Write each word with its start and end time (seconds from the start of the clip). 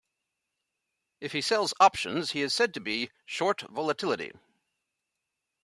If 1.19 1.33
he 1.33 1.41
sells 1.41 1.75
options, 1.79 2.31
he 2.31 2.41
is 2.41 2.55
said 2.55 2.73
to 2.73 2.79
be 2.79 3.11
"short 3.23 3.61
volatility". 3.69 4.31